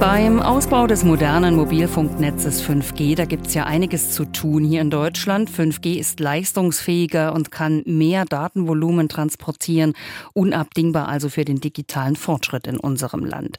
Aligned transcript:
Beim 0.00 0.40
Ausbau 0.40 0.86
des 0.86 1.04
modernen 1.04 1.54
Mobilfunknetzes 1.56 2.66
5G, 2.66 3.16
da 3.16 3.26
gibt 3.26 3.48
es 3.48 3.52
ja 3.52 3.66
einiges 3.66 4.12
zu 4.12 4.24
tun 4.24 4.64
hier 4.64 4.80
in 4.80 4.88
Deutschland. 4.88 5.50
5G 5.50 5.98
ist 5.98 6.20
leistungsfähiger 6.20 7.34
und 7.34 7.50
kann 7.50 7.82
mehr 7.84 8.24
Datenvolumen 8.24 9.10
transportieren, 9.10 9.92
unabdingbar 10.32 11.06
also 11.06 11.28
für 11.28 11.44
den 11.44 11.60
digitalen 11.60 12.16
Fortschritt 12.16 12.66
in 12.66 12.78
unserem 12.78 13.26
Land. 13.26 13.58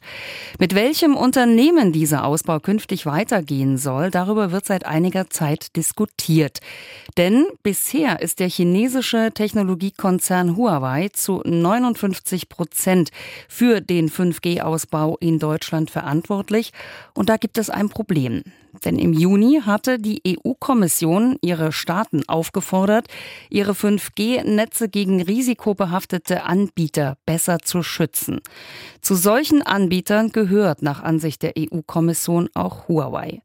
Mit 0.58 0.74
welchem 0.74 1.14
Unternehmen 1.14 1.92
dieser 1.92 2.24
Ausbau 2.24 2.58
künftig 2.58 3.06
weitergehen 3.06 3.78
soll, 3.78 4.10
darüber 4.10 4.50
wird 4.50 4.66
seit 4.66 4.84
einiger 4.84 5.30
Zeit 5.30 5.76
diskutiert. 5.76 6.58
Denn 7.16 7.46
bisher 7.62 8.20
ist 8.20 8.40
der 8.40 8.48
chinesische 8.48 9.30
Technologiekonzern 9.32 10.56
Huawei 10.56 11.08
zu 11.12 11.40
59 11.44 12.48
Prozent 12.48 13.10
für 13.48 13.80
den 13.80 14.10
5G-Ausbau 14.10 15.18
in 15.20 15.38
Deutschland 15.38 15.92
verantwortlich 15.92 16.31
verantwortlich. 16.32 16.72
Und 17.14 17.28
da 17.28 17.36
gibt 17.36 17.58
es 17.58 17.70
ein 17.70 17.88
Problem. 17.88 18.42
Denn 18.84 18.98
im 18.98 19.12
Juni 19.12 19.60
hatte 19.64 19.98
die 19.98 20.22
EU-Kommission 20.26 21.36
ihre 21.42 21.72
Staaten 21.72 22.22
aufgefordert, 22.26 23.06
ihre 23.50 23.72
5G-Netze 23.72 24.88
gegen 24.88 25.20
risikobehaftete 25.20 26.44
Anbieter 26.44 27.18
besser 27.26 27.58
zu 27.58 27.82
schützen. 27.82 28.40
Zu 29.02 29.14
solchen 29.14 29.62
Anbietern 29.62 30.32
gehört 30.32 30.80
nach 30.80 31.02
Ansicht 31.02 31.42
der 31.42 31.52
EU-Kommission 31.58 32.48
auch 32.54 32.88
Huawei. 32.88 33.42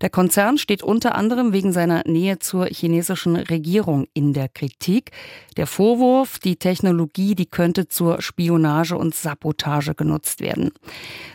Der 0.00 0.10
Konzern 0.10 0.58
steht 0.58 0.82
unter 0.82 1.16
anderem 1.16 1.52
wegen 1.52 1.72
seiner 1.72 2.02
Nähe 2.06 2.38
zur 2.38 2.66
chinesischen 2.66 3.34
Regierung 3.34 4.06
in 4.14 4.32
der 4.32 4.48
Kritik. 4.48 5.10
Der 5.56 5.66
Vorwurf, 5.66 6.38
die 6.38 6.56
Technologie, 6.56 7.34
die 7.34 7.46
könnte 7.46 7.88
zur 7.88 8.22
Spionage 8.22 8.96
und 8.96 9.14
Sabotage 9.14 9.94
genutzt 9.94 10.40
werden. 10.40 10.70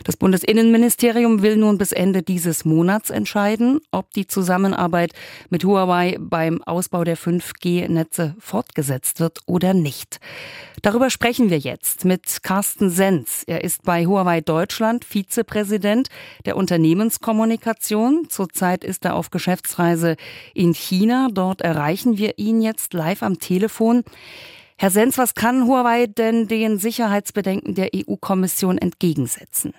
Das 0.04 0.16
Bundesinnenministerium 0.16 1.42
will 1.42 1.56
nun 1.56 1.76
bis 1.76 1.92
Ende 1.92 2.22
dieses 2.22 2.64
Monats 2.64 3.10
entscheiden, 3.10 3.33
entscheiden, 3.34 3.80
ob 3.90 4.12
die 4.12 4.28
Zusammenarbeit 4.28 5.12
mit 5.50 5.64
Huawei 5.64 6.16
beim 6.20 6.62
Ausbau 6.62 7.02
der 7.02 7.18
5G-Netze 7.18 8.36
fortgesetzt 8.38 9.18
wird 9.18 9.40
oder 9.46 9.74
nicht. 9.74 10.20
Darüber 10.82 11.10
sprechen 11.10 11.50
wir 11.50 11.58
jetzt 11.58 12.04
mit 12.04 12.44
Carsten 12.44 12.90
Senz. 12.90 13.42
Er 13.48 13.64
ist 13.64 13.82
bei 13.82 14.06
Huawei 14.06 14.40
Deutschland 14.40 15.04
Vizepräsident 15.04 16.10
der 16.46 16.56
Unternehmenskommunikation. 16.56 18.28
Zurzeit 18.28 18.84
ist 18.84 19.04
er 19.04 19.16
auf 19.16 19.30
Geschäftsreise 19.30 20.14
in 20.54 20.72
China. 20.72 21.26
Dort 21.32 21.60
erreichen 21.60 22.18
wir 22.18 22.38
ihn 22.38 22.62
jetzt 22.62 22.92
live 22.92 23.24
am 23.24 23.40
Telefon. 23.40 24.04
Herr 24.76 24.90
Senz, 24.90 25.18
was 25.18 25.34
kann 25.34 25.66
Huawei 25.66 26.06
denn 26.06 26.46
den 26.46 26.78
Sicherheitsbedenken 26.78 27.74
der 27.74 27.90
EU-Kommission 27.94 28.78
entgegensetzen? 28.78 29.74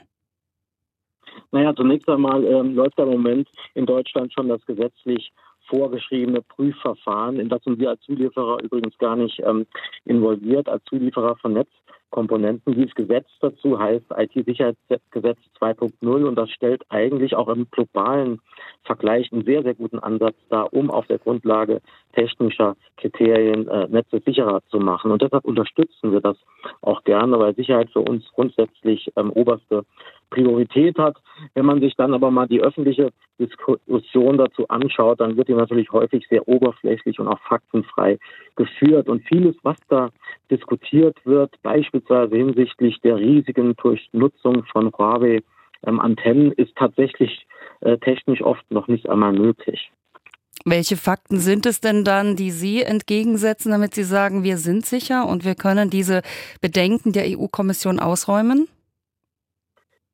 Naja, 1.56 1.74
zunächst 1.74 2.10
einmal 2.10 2.44
ähm, 2.44 2.76
läuft 2.76 3.00
im 3.00 3.08
Moment 3.08 3.48
in 3.76 3.86
Deutschland 3.86 4.34
schon 4.34 4.50
das 4.50 4.66
gesetzlich 4.66 5.32
vorgeschriebene 5.70 6.42
Prüfverfahren, 6.42 7.40
in 7.40 7.48
das 7.48 7.64
sind 7.64 7.80
wir 7.80 7.92
als 7.92 8.02
Zulieferer 8.02 8.62
übrigens 8.62 8.98
gar 8.98 9.16
nicht 9.16 9.40
ähm, 9.40 9.66
involviert, 10.04 10.68
als 10.68 10.84
Zulieferer 10.84 11.38
von 11.38 11.54
Netzkomponenten. 11.54 12.74
Dieses 12.74 12.94
Gesetz 12.94 13.28
dazu 13.40 13.80
heißt 13.80 14.04
IT-Sicherheitsgesetz 14.18 15.38
2.0 15.62 16.28
und 16.28 16.36
das 16.36 16.50
stellt 16.50 16.84
eigentlich 16.90 17.38
auch 17.38 17.48
im 17.48 17.68
globalen 17.72 18.42
Vergleich 18.84 19.32
einen 19.32 19.46
sehr, 19.46 19.64
sehr 19.64 19.76
guten 19.76 20.00
Ansatz 20.00 20.36
dar, 20.50 20.74
um 20.74 20.92
auf 20.92 21.08
der 21.08 21.20
Grundlage 21.20 21.82
technischer 22.16 22.76
Kriterien 22.98 23.66
äh, 23.70 23.88
Netze 23.88 24.22
sicherer 24.26 24.62
zu 24.70 24.80
machen. 24.80 25.10
Und 25.10 25.22
deshalb 25.22 25.46
unterstützen 25.46 26.12
wir 26.12 26.20
das 26.20 26.36
auch 26.82 27.06
gerne, 27.06 27.40
weil 27.40 27.56
Sicherheit 27.56 27.90
für 27.92 28.02
uns 28.02 28.26
grundsätzlich 28.34 29.10
ähm, 29.16 29.32
oberste 29.32 29.86
Priorität 30.30 30.98
hat. 30.98 31.18
Wenn 31.54 31.66
man 31.66 31.82
sich 31.82 31.96
dann 31.96 32.14
aber 32.14 32.32
mal 32.32 32.48
die 32.48 32.62
öffentliche 32.62 33.12
Diskussion 33.40 34.38
dazu 34.38 34.68
anschaut, 34.68 35.20
dann 35.20 35.38
wird 35.38 35.48
die 35.48 35.54
natürlich 35.54 35.92
häufig 35.92 36.26
sehr 36.30 36.48
oberflächlich 36.48 37.20
und 37.20 37.28
auch 37.28 37.40
faktenfrei 37.40 38.18
geführt. 38.56 39.08
Und 39.08 39.24
vieles, 39.28 39.56
was 39.64 39.78
da 39.90 40.10
diskutiert 40.50 41.18
wird, 41.26 41.54
beispielsweise 41.62 42.36
hinsichtlich 42.36 43.00
der 43.02 43.18
riesigen 43.18 43.76
Durchnutzung 43.76 44.64
von 44.66 44.92
Huawei 44.98 45.42
ähm, 45.86 46.00
Antennen, 46.00 46.52
ist 46.54 46.76
tatsächlich 46.76 47.48
äh, 47.82 47.98
technisch 47.98 48.42
oft 48.42 48.70
noch 48.72 48.88
nicht 48.88 49.10
einmal 49.10 49.34
möglich. 49.34 49.92
Welche 50.64 50.98
Fakten 50.98 51.40
sind 51.40 51.68
es 51.68 51.80
denn 51.80 52.04
dann, 52.04 52.36
die 52.36 52.50
Sie 52.50 52.82
entgegensetzen, 52.82 53.72
damit 53.72 53.94
Sie 53.94 54.04
sagen, 54.04 54.44
wir 54.44 54.58
sind 54.58 54.86
sicher 54.86 55.28
und 55.28 55.46
wir 55.46 55.54
können 55.54 55.92
diese 55.92 56.22
Bedenken 56.60 57.12
der 57.12 57.26
EU-Kommission 57.38 58.00
ausräumen? 58.00 58.68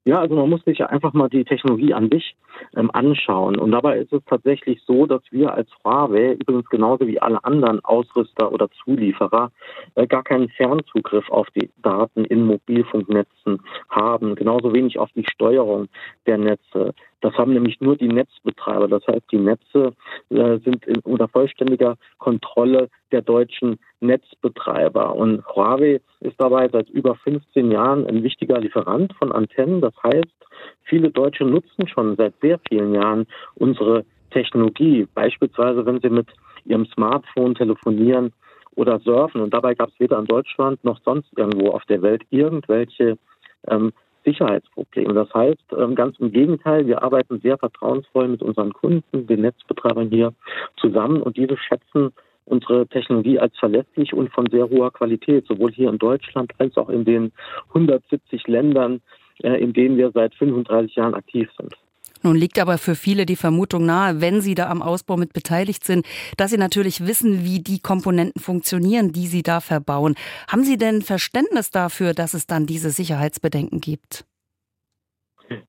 Ja, 0.03 0.19
also 0.19 0.35
man 0.35 0.49
muss 0.49 0.63
sich 0.65 0.83
einfach 0.83 1.13
mal 1.13 1.29
die 1.29 1.45
Technologie 1.45 1.93
an 1.93 2.09
sich 2.09 2.35
ähm, 2.75 2.89
anschauen. 2.91 3.59
Und 3.59 3.71
dabei 3.71 3.99
ist 3.99 4.11
es 4.11 4.23
tatsächlich 4.25 4.81
so, 4.87 5.05
dass 5.05 5.21
wir 5.29 5.53
als 5.53 5.69
Huawei, 5.83 6.33
übrigens 6.33 6.67
genauso 6.69 7.05
wie 7.05 7.21
alle 7.21 7.43
anderen 7.43 7.85
Ausrüster 7.85 8.51
oder 8.51 8.67
Zulieferer, 8.83 9.51
äh, 9.93 10.07
gar 10.07 10.23
keinen 10.23 10.49
Fernzugriff 10.49 11.29
auf 11.29 11.47
die 11.51 11.69
Daten 11.83 12.25
in 12.25 12.45
Mobilfunknetzen 12.45 13.61
haben. 13.89 14.33
Genauso 14.33 14.73
wenig 14.73 14.97
auf 14.97 15.11
die 15.15 15.25
Steuerung 15.31 15.87
der 16.25 16.39
Netze. 16.39 16.95
Das 17.21 17.33
haben 17.35 17.53
nämlich 17.53 17.79
nur 17.79 17.95
die 17.95 18.07
Netzbetreiber. 18.07 18.87
Das 18.87 19.05
heißt, 19.07 19.31
die 19.31 19.37
Netze 19.37 19.93
äh, 20.29 20.57
sind 20.59 20.85
in, 20.85 20.99
unter 21.03 21.27
vollständiger 21.27 21.95
Kontrolle 22.17 22.89
der 23.11 23.21
deutschen 23.21 23.79
Netzbetreiber. 23.99 25.15
Und 25.15 25.45
Huawei 25.47 26.01
ist 26.19 26.35
dabei 26.39 26.67
seit 26.69 26.89
über 26.89 27.15
15 27.15 27.71
Jahren 27.71 28.05
ein 28.07 28.23
wichtiger 28.23 28.59
Lieferant 28.59 29.13
von 29.13 29.31
Antennen. 29.31 29.81
Das 29.81 29.93
heißt, 30.03 30.33
viele 30.83 31.11
Deutsche 31.11 31.45
nutzen 31.45 31.87
schon 31.87 32.15
seit 32.15 32.33
sehr 32.41 32.59
vielen 32.67 32.95
Jahren 32.95 33.27
unsere 33.55 34.03
Technologie. 34.31 35.07
Beispielsweise, 35.13 35.85
wenn 35.85 36.01
sie 36.01 36.09
mit 36.09 36.27
ihrem 36.65 36.85
Smartphone 36.87 37.55
telefonieren 37.55 38.33
oder 38.75 38.99
surfen. 38.99 39.41
Und 39.41 39.53
dabei 39.53 39.75
gab 39.75 39.89
es 39.89 39.99
weder 39.99 40.19
in 40.19 40.25
Deutschland 40.25 40.83
noch 40.83 40.99
sonst 41.03 41.29
irgendwo 41.37 41.69
auf 41.69 41.85
der 41.85 42.01
Welt 42.01 42.23
irgendwelche 42.29 43.17
ähm, 43.67 43.91
Sicherheitsprobleme. 44.23 45.13
Das 45.13 45.33
heißt, 45.33 45.73
ähm, 45.77 45.95
ganz 45.95 46.19
im 46.19 46.31
Gegenteil, 46.31 46.85
wir 46.87 47.03
arbeiten 47.03 47.39
sehr 47.41 47.57
vertrauensvoll 47.57 48.27
mit 48.27 48.41
unseren 48.41 48.73
Kunden, 48.73 49.27
den 49.27 49.41
Netzbetreibern 49.41 50.09
hier 50.09 50.33
zusammen 50.77 51.21
und 51.21 51.37
diese 51.37 51.57
schätzen 51.57 52.11
unsere 52.45 52.87
Technologie 52.87 53.39
als 53.39 53.57
verlässlich 53.57 54.13
und 54.13 54.31
von 54.31 54.47
sehr 54.47 54.69
hoher 54.69 54.91
Qualität, 54.91 55.45
sowohl 55.47 55.71
hier 55.71 55.89
in 55.89 55.97
Deutschland 55.97 56.51
als 56.57 56.75
auch 56.77 56.89
in 56.89 57.05
den 57.05 57.31
170 57.69 58.47
Ländern, 58.47 59.01
äh, 59.43 59.61
in 59.61 59.73
denen 59.73 59.97
wir 59.97 60.11
seit 60.11 60.35
35 60.35 60.95
Jahren 60.95 61.13
aktiv 61.13 61.49
sind. 61.57 61.75
Nun 62.23 62.35
liegt 62.35 62.59
aber 62.59 62.77
für 62.77 62.95
viele 62.95 63.25
die 63.25 63.35
Vermutung 63.35 63.85
nahe, 63.85 64.21
wenn 64.21 64.41
Sie 64.41 64.55
da 64.55 64.69
am 64.69 64.81
Ausbau 64.81 65.17
mit 65.17 65.33
beteiligt 65.33 65.83
sind, 65.83 66.05
dass 66.37 66.51
Sie 66.51 66.57
natürlich 66.57 67.05
wissen, 67.05 67.43
wie 67.43 67.59
die 67.59 67.79
Komponenten 67.79 68.41
funktionieren, 68.41 69.11
die 69.11 69.27
Sie 69.27 69.43
da 69.43 69.59
verbauen. 69.59 70.15
Haben 70.47 70.63
Sie 70.63 70.77
denn 70.77 71.01
Verständnis 71.01 71.71
dafür, 71.71 72.13
dass 72.13 72.33
es 72.33 72.47
dann 72.47 72.65
diese 72.65 72.89
Sicherheitsbedenken 72.89 73.81
gibt? 73.81 74.25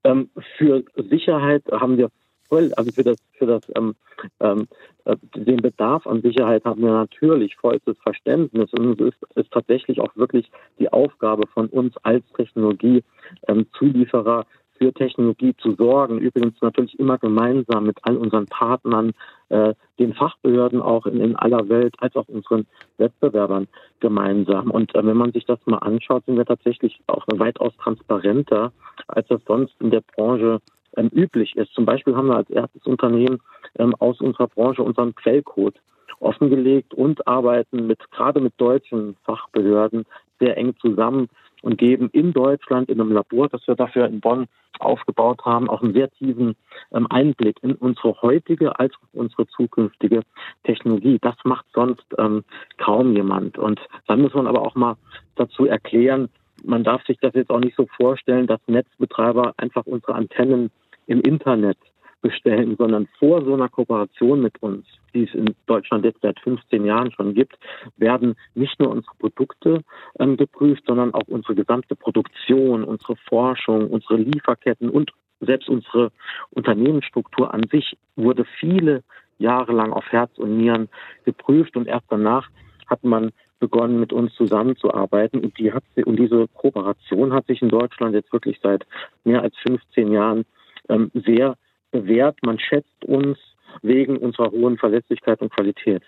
Ähm, 0.04 0.30
für 0.56 0.84
Sicherheit 0.96 1.64
haben 1.72 1.96
wir 1.96 2.08
voll, 2.48 2.72
also 2.76 2.92
für 2.92 3.02
das, 3.02 3.16
für 3.38 3.46
das 3.46 3.62
ähm, 3.76 3.94
ähm, 4.40 4.66
äh, 5.04 5.16
den 5.34 5.56
Bedarf 5.56 6.06
an 6.06 6.22
Sicherheit 6.22 6.64
haben 6.64 6.82
wir 6.82 6.92
natürlich 6.92 7.56
vollstes 7.56 7.98
Verständnis 8.02 8.72
und 8.74 9.00
es 9.00 9.08
ist, 9.08 9.16
ist 9.36 9.50
tatsächlich 9.50 10.00
auch 10.00 10.14
wirklich 10.16 10.48
die 10.78 10.92
Aufgabe 10.92 11.48
von 11.48 11.66
uns 11.68 11.96
als 12.02 12.22
Technologiezulieferer, 12.36 14.40
ähm, 14.40 14.46
für 14.82 14.92
Technologie 14.92 15.54
zu 15.58 15.74
sorgen. 15.76 16.18
Übrigens 16.18 16.60
natürlich 16.60 16.98
immer 16.98 17.16
gemeinsam 17.18 17.84
mit 17.86 17.98
all 18.02 18.16
unseren 18.16 18.46
Partnern, 18.46 19.12
äh, 19.48 19.74
den 20.00 20.12
Fachbehörden 20.12 20.82
auch 20.82 21.06
in, 21.06 21.20
in, 21.20 21.36
aller 21.36 21.68
Welt, 21.68 21.94
als 21.98 22.16
auch 22.16 22.26
unseren 22.28 22.66
Wettbewerbern 22.98 23.68
gemeinsam. 24.00 24.72
Und 24.72 24.92
äh, 24.94 25.06
wenn 25.06 25.16
man 25.16 25.32
sich 25.32 25.44
das 25.44 25.60
mal 25.66 25.78
anschaut, 25.78 26.24
sind 26.26 26.36
wir 26.36 26.44
tatsächlich 26.44 27.00
auch 27.06 27.24
weitaus 27.28 27.72
transparenter, 27.76 28.72
als 29.06 29.28
das 29.28 29.40
sonst 29.46 29.74
in 29.80 29.90
der 29.90 30.02
Branche 30.16 30.60
ähm, 30.96 31.10
üblich 31.14 31.56
ist. 31.56 31.72
Zum 31.74 31.84
Beispiel 31.84 32.16
haben 32.16 32.28
wir 32.28 32.36
als 32.36 32.50
erstes 32.50 32.84
Unternehmen 32.84 33.40
ähm, 33.78 33.94
aus 34.00 34.20
unserer 34.20 34.48
Branche 34.48 34.82
unseren 34.82 35.14
Quellcode 35.14 35.76
offengelegt 36.18 36.92
und 36.94 37.26
arbeiten 37.28 37.86
mit 37.86 37.98
gerade 38.10 38.40
mit 38.40 38.54
deutschen 38.56 39.16
Fachbehörden 39.24 40.04
sehr 40.40 40.56
eng 40.56 40.74
zusammen 40.80 41.28
und 41.62 41.78
geben 41.78 42.10
in 42.12 42.32
Deutschland 42.32 42.90
in 42.90 43.00
einem 43.00 43.12
Labor, 43.12 43.48
das 43.48 43.66
wir 43.66 43.74
dafür 43.74 44.06
in 44.06 44.20
Bonn 44.20 44.46
aufgebaut 44.78 45.44
haben, 45.44 45.70
auch 45.70 45.82
einen 45.82 45.94
sehr 45.94 46.10
tiefen 46.10 46.56
ähm, 46.92 47.06
Einblick 47.10 47.56
in 47.62 47.74
unsere 47.74 48.20
heutige 48.22 48.78
als 48.78 48.92
auch 48.94 49.14
unsere 49.20 49.46
zukünftige 49.46 50.22
Technologie. 50.64 51.18
Das 51.20 51.36
macht 51.44 51.66
sonst 51.72 52.04
ähm, 52.18 52.44
kaum 52.78 53.14
jemand. 53.14 53.58
Und 53.58 53.80
dann 54.06 54.20
muss 54.20 54.34
man 54.34 54.46
aber 54.46 54.62
auch 54.62 54.74
mal 54.74 54.96
dazu 55.36 55.66
erklären, 55.66 56.28
man 56.64 56.84
darf 56.84 57.04
sich 57.06 57.18
das 57.20 57.34
jetzt 57.34 57.50
auch 57.50 57.60
nicht 57.60 57.76
so 57.76 57.86
vorstellen, 57.96 58.46
dass 58.46 58.60
Netzbetreiber 58.66 59.54
einfach 59.56 59.84
unsere 59.86 60.14
Antennen 60.14 60.70
im 61.06 61.20
Internet 61.20 61.78
bestellen, 62.22 62.76
sondern 62.78 63.08
vor 63.18 63.44
so 63.44 63.52
einer 63.52 63.68
Kooperation 63.68 64.40
mit 64.40 64.62
uns, 64.62 64.86
die 65.12 65.24
es 65.24 65.34
in 65.34 65.54
Deutschland 65.66 66.04
jetzt 66.04 66.22
seit 66.22 66.38
15 66.40 66.84
Jahren 66.84 67.12
schon 67.12 67.34
gibt, 67.34 67.58
werden 67.96 68.34
nicht 68.54 68.78
nur 68.80 68.90
unsere 68.90 69.14
Produkte 69.18 69.82
ähm, 70.18 70.36
geprüft, 70.36 70.84
sondern 70.86 71.12
auch 71.12 71.26
unsere 71.26 71.54
gesamte 71.54 71.96
Produktion, 71.96 72.84
unsere 72.84 73.16
Forschung, 73.28 73.88
unsere 73.88 74.16
Lieferketten 74.16 74.88
und 74.88 75.10
selbst 75.40 75.68
unsere 75.68 76.12
Unternehmensstruktur 76.50 77.52
an 77.52 77.62
sich 77.70 77.98
wurde 78.16 78.44
viele 78.60 79.02
Jahre 79.38 79.72
lang 79.72 79.92
auf 79.92 80.04
Herz 80.10 80.38
und 80.38 80.56
Nieren 80.56 80.88
geprüft 81.24 81.76
und 81.76 81.88
erst 81.88 82.06
danach 82.08 82.48
hat 82.86 83.02
man 83.02 83.32
begonnen, 83.58 84.00
mit 84.00 84.12
uns 84.12 84.34
zusammenzuarbeiten. 84.34 85.40
Und, 85.40 85.58
die 85.58 85.72
hat, 85.72 85.84
und 86.04 86.16
diese 86.16 86.48
Kooperation 86.48 87.32
hat 87.32 87.46
sich 87.46 87.62
in 87.62 87.68
Deutschland 87.68 88.14
jetzt 88.14 88.32
wirklich 88.32 88.58
seit 88.62 88.84
mehr 89.24 89.42
als 89.42 89.56
15 89.66 90.12
Jahren 90.12 90.44
ähm, 90.88 91.10
sehr 91.14 91.56
bewährt. 91.92 92.36
Man 92.42 92.58
schätzt 92.58 93.04
uns 93.06 93.38
wegen 93.82 94.18
unserer 94.18 94.50
hohen 94.50 94.76
Verlässlichkeit 94.76 95.40
und 95.40 95.54
Qualität. 95.54 96.02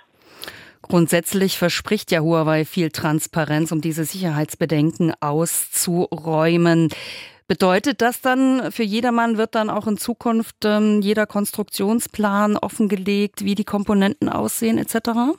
Grundsätzlich 0.83 1.57
verspricht 1.57 2.11
ja 2.11 2.21
Huawei 2.21 2.65
viel 2.65 2.91
Transparenz, 2.91 3.73
um 3.73 3.81
diese 3.81 4.05
Sicherheitsbedenken 4.05 5.15
auszuräumen. 5.21 6.91
Bedeutet 7.47 8.03
das 8.03 8.21
dann, 8.21 8.71
für 8.73 8.83
jedermann 8.83 9.39
wird 9.39 9.55
dann 9.55 9.71
auch 9.71 9.87
in 9.87 9.97
Zukunft 9.97 10.65
ähm, 10.65 11.01
jeder 11.03 11.27
Konstruktionsplan 11.27 12.57
offengelegt, 12.57 13.45
wie 13.45 13.55
die 13.55 13.65
Komponenten 13.65 14.29
aussehen 14.29 14.79
etc.? 14.79 15.37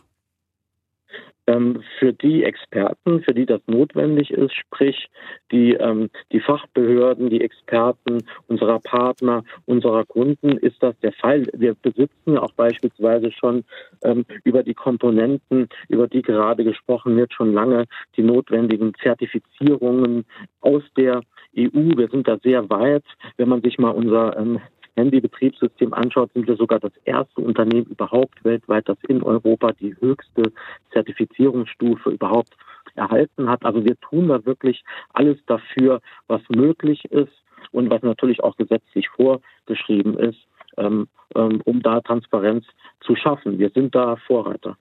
Ähm, 1.47 1.81
für 1.99 2.13
die 2.13 2.43
Experten, 2.43 3.21
für 3.21 3.33
die 3.33 3.45
das 3.45 3.61
notwendig 3.67 4.31
ist, 4.31 4.53
sprich 4.53 5.09
die, 5.51 5.73
ähm, 5.73 6.09
die 6.31 6.39
Fachbehörden, 6.39 7.29
die 7.29 7.41
Experten 7.41 8.23
unserer 8.47 8.79
Partner, 8.79 9.43
unserer 9.65 10.05
Kunden, 10.05 10.57
ist 10.57 10.81
das 10.81 10.97
der 10.99 11.13
Fall. 11.13 11.47
Wir 11.53 11.75
besitzen 11.75 12.37
auch 12.37 12.51
beispielsweise 12.53 13.31
schon 13.31 13.63
ähm, 14.03 14.25
über 14.43 14.63
die 14.63 14.73
Komponenten, 14.73 15.69
über 15.89 16.07
die 16.07 16.21
gerade 16.21 16.63
gesprochen 16.63 17.15
wird, 17.17 17.33
schon 17.33 17.53
lange 17.53 17.85
die 18.17 18.23
notwendigen 18.23 18.93
Zertifizierungen 19.01 20.25
aus 20.61 20.83
der 20.97 21.21
EU. 21.57 21.97
Wir 21.97 22.09
sind 22.09 22.27
da 22.27 22.37
sehr 22.43 22.69
weit. 22.69 23.03
Wenn 23.37 23.49
man 23.49 23.61
sich 23.61 23.77
mal 23.77 23.91
unser 23.91 24.37
ähm, 24.37 24.59
Handybetriebssystem 24.95 25.93
anschaut, 25.93 26.31
sind 26.33 26.47
wir 26.47 26.55
sogar 26.55 26.79
das 26.79 26.93
erste 27.05 27.41
Unternehmen 27.41 27.87
überhaupt 27.87 28.43
weltweit, 28.43 28.87
das 28.87 28.97
in 29.07 29.21
Europa 29.21 29.71
die 29.73 29.95
höchste 29.99 30.51
Zertifizierungsstufe 30.91 32.11
überhaupt 32.11 32.55
erhalten 32.95 33.49
hat. 33.49 33.65
Also 33.65 33.83
wir 33.83 33.99
tun 33.99 34.27
da 34.29 34.45
wirklich 34.45 34.83
alles 35.13 35.37
dafür, 35.47 36.01
was 36.27 36.41
möglich 36.49 37.05
ist 37.05 37.33
und 37.71 37.89
was 37.89 38.01
natürlich 38.03 38.43
auch 38.43 38.55
gesetzlich 38.55 39.09
vorgeschrieben 39.09 40.17
ist, 40.17 40.39
ähm, 40.77 41.07
ähm, 41.35 41.61
um 41.65 41.81
da 41.81 42.01
Transparenz 42.01 42.65
zu 43.01 43.15
schaffen. 43.15 43.59
Wir 43.59 43.69
sind 43.71 43.95
da 43.95 44.15
Vorreiter. 44.27 44.77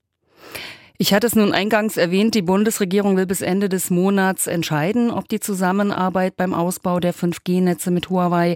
Ich 0.97 1.13
hatte 1.13 1.27
es 1.27 1.35
nun 1.35 1.51
eingangs 1.51 1.97
erwähnt, 1.97 2.35
die 2.35 2.41
Bundesregierung 2.41 3.17
will 3.17 3.25
bis 3.25 3.41
Ende 3.41 3.67
des 3.67 3.89
Monats 3.89 4.47
entscheiden, 4.47 5.11
ob 5.11 5.27
die 5.27 5.41
Zusammenarbeit 5.41 6.37
beim 6.37 6.53
Ausbau 6.53 7.01
der 7.01 7.13
5G-Netze 7.13 7.91
mit 7.91 8.09
Huawei 8.09 8.55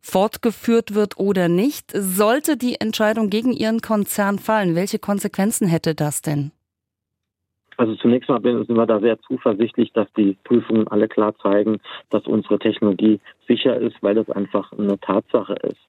fortgeführt 0.00 0.94
wird 0.94 1.18
oder 1.18 1.48
nicht. 1.48 1.90
Sollte 1.92 2.56
die 2.56 2.80
Entscheidung 2.80 3.30
gegen 3.30 3.52
Ihren 3.52 3.80
Konzern 3.80 4.38
fallen, 4.38 4.76
welche 4.76 5.00
Konsequenzen 5.00 5.66
hätte 5.66 5.96
das 5.96 6.22
denn? 6.22 6.52
Also 7.78 7.96
zunächst 7.96 8.28
mal 8.28 8.40
sind 8.40 8.76
wir 8.76 8.86
da 8.86 9.00
sehr 9.00 9.18
zuversichtlich, 9.22 9.92
dass 9.92 10.06
die 10.16 10.36
Prüfungen 10.44 10.86
alle 10.86 11.08
klar 11.08 11.34
zeigen, 11.38 11.80
dass 12.10 12.26
unsere 12.28 12.60
Technologie 12.60 13.18
sicher 13.48 13.76
ist, 13.76 13.96
weil 14.02 14.14
das 14.14 14.30
einfach 14.30 14.70
eine 14.72 15.00
Tatsache 15.00 15.54
ist. 15.54 15.80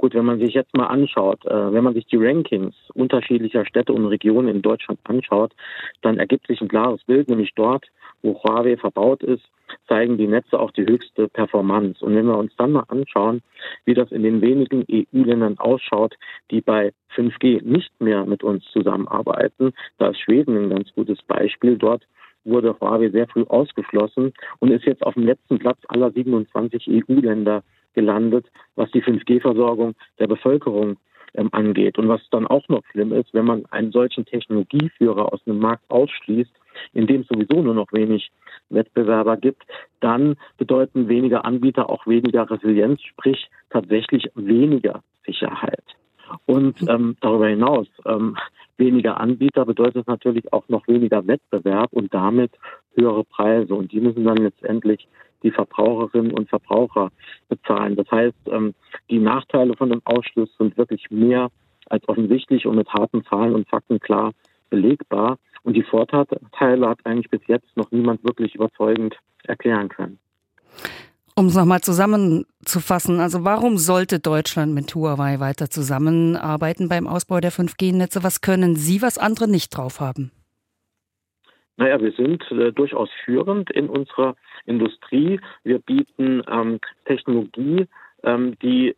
Gut, 0.00 0.14
wenn 0.14 0.24
man 0.24 0.40
sich 0.40 0.54
jetzt 0.54 0.74
mal 0.74 0.86
anschaut, 0.86 1.44
äh, 1.44 1.74
wenn 1.74 1.84
man 1.84 1.92
sich 1.92 2.06
die 2.06 2.16
Rankings 2.16 2.74
unterschiedlicher 2.94 3.66
Städte 3.66 3.92
und 3.92 4.06
Regionen 4.06 4.48
in 4.48 4.62
Deutschland 4.62 4.98
anschaut, 5.04 5.52
dann 6.00 6.16
ergibt 6.16 6.46
sich 6.46 6.58
ein 6.62 6.68
klares 6.68 7.04
Bild, 7.04 7.28
nämlich 7.28 7.52
dort, 7.54 7.84
wo 8.22 8.42
Huawei 8.42 8.78
verbaut 8.78 9.22
ist, 9.22 9.44
zeigen 9.88 10.16
die 10.16 10.26
Netze 10.26 10.58
auch 10.58 10.70
die 10.70 10.86
höchste 10.86 11.28
Performance. 11.28 12.02
Und 12.02 12.14
wenn 12.14 12.24
wir 12.24 12.38
uns 12.38 12.56
dann 12.56 12.72
mal 12.72 12.84
anschauen, 12.88 13.42
wie 13.84 13.92
das 13.92 14.10
in 14.10 14.22
den 14.22 14.40
wenigen 14.40 14.86
EU-Ländern 14.90 15.58
ausschaut, 15.58 16.14
die 16.50 16.62
bei 16.62 16.94
5G 17.14 17.62
nicht 17.62 17.92
mehr 18.00 18.24
mit 18.24 18.42
uns 18.42 18.64
zusammenarbeiten, 18.72 19.74
da 19.98 20.08
ist 20.08 20.20
Schweden 20.20 20.56
ein 20.56 20.70
ganz 20.70 20.90
gutes 20.94 21.20
Beispiel. 21.24 21.76
Dort 21.76 22.06
wurde 22.44 22.74
Huawei 22.80 23.10
sehr 23.10 23.28
früh 23.28 23.44
ausgeschlossen 23.46 24.32
und 24.60 24.70
ist 24.70 24.86
jetzt 24.86 25.02
auf 25.02 25.12
dem 25.12 25.24
letzten 25.24 25.58
Platz 25.58 25.78
aller 25.88 26.10
27 26.10 26.88
EU-Länder 26.88 27.62
gelandet, 27.94 28.46
was 28.76 28.90
die 28.90 29.02
5G-Versorgung 29.02 29.94
der 30.18 30.26
Bevölkerung 30.26 30.96
ähm, 31.34 31.48
angeht. 31.52 31.98
Und 31.98 32.08
was 32.08 32.20
dann 32.30 32.46
auch 32.46 32.68
noch 32.68 32.82
schlimm 32.90 33.12
ist, 33.12 33.32
wenn 33.34 33.44
man 33.44 33.64
einen 33.66 33.92
solchen 33.92 34.24
Technologieführer 34.24 35.32
aus 35.32 35.40
einem 35.46 35.58
Markt 35.58 35.88
ausschließt, 35.88 36.52
in 36.92 37.06
dem 37.06 37.22
es 37.22 37.28
sowieso 37.28 37.62
nur 37.62 37.74
noch 37.74 37.92
wenig 37.92 38.30
Wettbewerber 38.68 39.36
gibt, 39.36 39.64
dann 40.00 40.36
bedeuten 40.56 41.08
weniger 41.08 41.44
Anbieter 41.44 41.90
auch 41.90 42.06
weniger 42.06 42.50
Resilienz, 42.50 43.02
sprich 43.02 43.50
tatsächlich 43.70 44.30
weniger 44.34 45.02
Sicherheit. 45.26 45.84
Und 46.46 46.80
ähm, 46.88 47.16
darüber 47.20 47.48
hinaus, 47.48 47.88
ähm, 48.06 48.36
weniger 48.76 49.20
Anbieter 49.20 49.64
bedeutet 49.64 50.06
natürlich 50.06 50.52
auch 50.52 50.68
noch 50.68 50.86
weniger 50.86 51.26
Wettbewerb 51.26 51.92
und 51.92 52.14
damit 52.14 52.52
höhere 52.94 53.24
Preise. 53.24 53.74
Und 53.74 53.92
die 53.92 54.00
müssen 54.00 54.24
dann 54.24 54.36
letztendlich 54.36 55.08
die 55.42 55.50
Verbraucherinnen 55.50 56.32
und 56.32 56.48
Verbraucher 56.48 57.10
bezahlen. 57.48 57.96
Das 57.96 58.10
heißt, 58.10 58.36
ähm, 58.50 58.74
die 59.10 59.18
Nachteile 59.18 59.74
von 59.76 59.90
dem 59.90 60.02
Ausschluss 60.04 60.50
sind 60.58 60.76
wirklich 60.76 61.10
mehr 61.10 61.48
als 61.86 62.08
offensichtlich 62.08 62.66
und 62.66 62.76
mit 62.76 62.88
harten 62.88 63.24
Zahlen 63.24 63.54
und 63.54 63.68
Fakten 63.68 64.00
klar 64.00 64.32
belegbar. 64.70 65.38
Und 65.62 65.74
die 65.74 65.82
Vorteile 65.82 66.88
hat 66.88 66.98
eigentlich 67.04 67.30
bis 67.30 67.42
jetzt 67.46 67.76
noch 67.76 67.90
niemand 67.90 68.24
wirklich 68.24 68.54
überzeugend 68.54 69.16
erklären 69.44 69.88
können. 69.88 70.18
Um 71.34 71.46
es 71.46 71.54
nochmal 71.54 71.80
zusammenzufassen, 71.80 73.20
also 73.20 73.44
warum 73.44 73.78
sollte 73.78 74.20
Deutschland 74.20 74.74
mit 74.74 74.94
Huawei 74.94 75.40
weiter 75.40 75.70
zusammenarbeiten 75.70 76.88
beim 76.88 77.06
Ausbau 77.06 77.40
der 77.40 77.52
5G-Netze? 77.52 78.22
Was 78.22 78.40
können 78.40 78.76
Sie, 78.76 79.00
was 79.00 79.16
andere 79.16 79.48
nicht 79.48 79.70
drauf 79.70 80.00
haben? 80.00 80.32
Naja, 81.76 82.00
wir 82.00 82.12
sind 82.12 82.42
äh, 82.50 82.72
durchaus 82.72 83.08
führend 83.24 83.70
in 83.70 83.88
unserer 83.88 84.36
Industrie. 84.66 85.40
Wir 85.64 85.78
bieten 85.78 86.42
ähm, 86.48 86.78
Technologie, 87.06 87.86
ähm, 88.22 88.58
die 88.60 88.94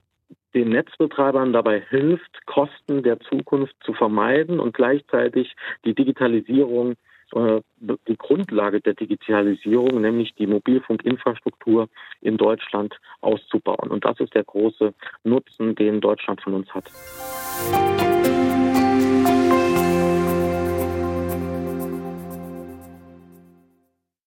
den 0.54 0.70
Netzbetreibern 0.70 1.52
dabei 1.52 1.80
hilft, 1.80 2.46
Kosten 2.46 3.02
der 3.02 3.20
Zukunft 3.20 3.74
zu 3.84 3.94
vermeiden 3.94 4.60
und 4.60 4.74
gleichzeitig 4.74 5.54
die 5.84 5.94
Digitalisierung, 5.94 6.94
äh, 7.34 7.60
die 7.80 8.16
Grundlage 8.16 8.80
der 8.80 8.94
Digitalisierung, 8.94 10.00
nämlich 10.00 10.34
die 10.34 10.46
Mobilfunkinfrastruktur 10.46 11.88
in 12.20 12.36
Deutschland 12.36 12.98
auszubauen. 13.20 13.90
Und 13.90 14.04
das 14.04 14.20
ist 14.20 14.34
der 14.34 14.44
große 14.44 14.92
Nutzen, 15.24 15.74
den 15.74 16.00
Deutschland 16.00 16.42
von 16.42 16.54
uns 16.54 16.68
hat. 16.74 16.90